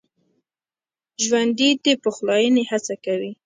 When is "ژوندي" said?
1.23-1.69